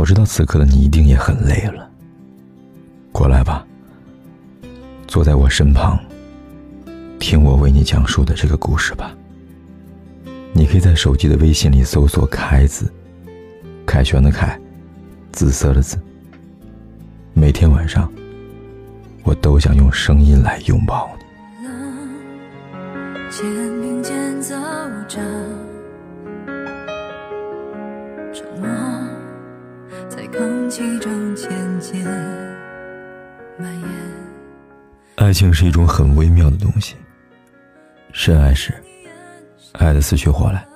[0.00, 1.86] 我知道此刻的你一定也很累了。
[3.12, 3.66] 过来吧，
[5.06, 5.98] 坐在我身旁，
[7.18, 9.14] 听我为你讲述的这个故事吧。
[10.54, 12.90] 你可以在手机的微信里搜索“凯”字，
[13.84, 14.58] 凯旋的凯，
[15.32, 15.98] 紫色的紫。
[17.34, 18.10] 每天晚上，
[19.22, 21.24] 我都想用声音来拥抱你。
[30.80, 32.02] 空气中渐渐
[33.58, 33.88] 蔓延。
[35.16, 36.96] 爱情是一种很微妙的东西，
[38.12, 38.72] 深爱时。
[39.72, 40.66] 爱的死去活来，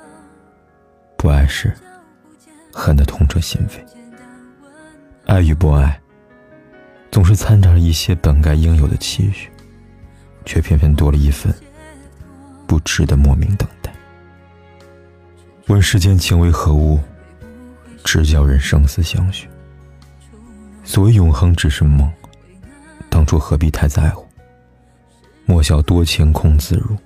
[1.16, 1.72] 不爱时，
[2.70, 3.80] 恨得痛彻心扉。
[5.24, 5.98] 爱与不爱，
[7.10, 9.50] 总是掺杂着一些本该应有的期许，
[10.44, 11.52] 却偏偏多了一份
[12.66, 13.90] 不值得莫名等待。
[15.68, 17.00] 问世间情为何物，
[18.04, 19.48] 只叫人生死相许。
[20.84, 22.10] 所谓永恒只是梦，
[23.08, 24.24] 当初何必太在乎？
[25.46, 26.96] 莫笑多情空自如。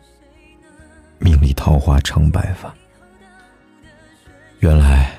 [1.20, 2.72] 命里桃花成白发。
[4.60, 5.18] 原来，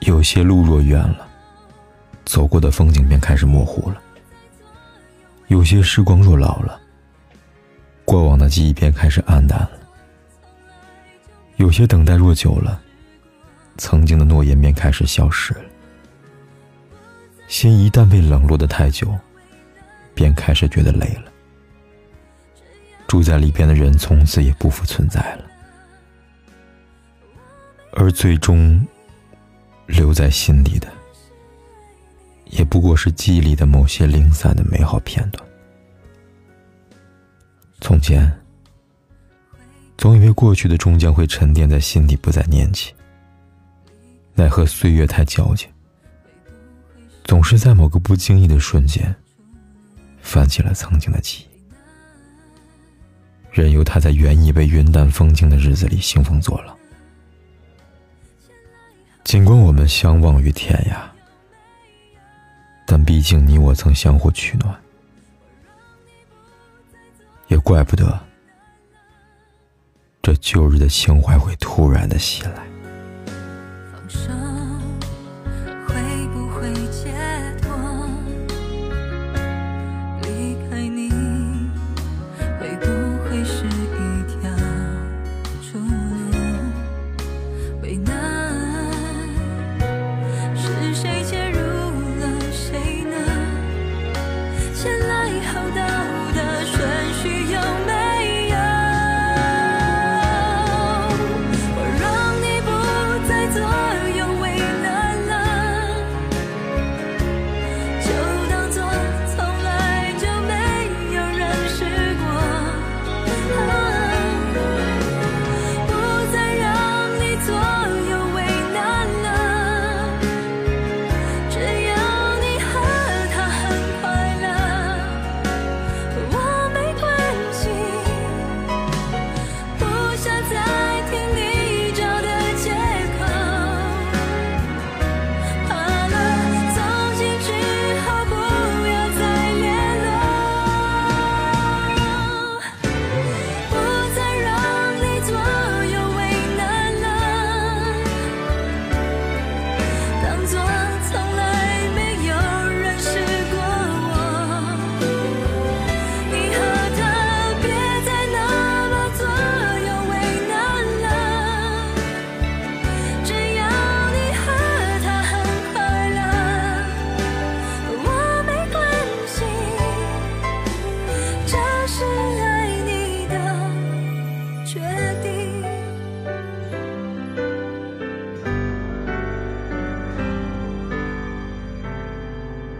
[0.00, 1.26] 有些路若远了，
[2.24, 3.96] 走过的风景便开始模糊了；
[5.48, 6.80] 有些时光若老了，
[8.04, 9.70] 过往的记忆便开始暗淡了；
[11.56, 12.80] 有些等待若久了，
[13.76, 15.64] 曾经的诺言便开始消失了。
[17.50, 19.12] 心一旦被冷落的太久，
[20.14, 21.24] 便开始觉得累了。
[23.08, 25.44] 住在里边的人从此也不复存在了，
[27.94, 28.80] 而最终
[29.86, 30.86] 留在心底的，
[32.44, 35.44] 也不过是记忆里的某些零散的美好片段。
[37.80, 38.32] 从前，
[39.98, 42.94] 总以为过去的终将会沉淀在心底，不再念起。
[44.34, 45.69] 奈何岁月太矫情，
[47.30, 49.14] 总是在某个不经意的瞬间，
[50.20, 51.46] 泛起了曾经的记忆。
[53.52, 56.76] 任由他在原以为云淡风轻的日子里兴风作浪。
[59.22, 61.02] 尽管我们相忘于天涯，
[62.84, 64.74] 但毕竟你我曾相互取暖，
[67.46, 68.18] 也怪不得
[70.20, 72.66] 这旧日的情怀会突然的袭来。
[76.90, 77.12] 解
[77.62, 77.70] 脱，
[80.22, 81.10] 离开你
[82.58, 82.86] 会不
[83.24, 83.68] 会是一
[84.28, 84.50] 条
[85.62, 86.36] 出路？
[87.82, 88.12] 为难，
[90.56, 93.16] 是谁介入了谁呢？
[94.74, 95.12] 先来
[95.52, 95.80] 后到
[96.34, 96.78] 的顺
[97.22, 97.39] 序。